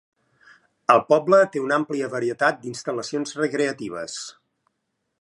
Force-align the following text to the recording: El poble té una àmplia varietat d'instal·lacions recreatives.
El 0.93 1.01
poble 1.11 1.41
té 1.57 1.61
una 1.65 1.77
àmplia 1.83 2.09
varietat 2.15 2.59
d'instal·lacions 2.65 3.39
recreatives. 3.45 4.21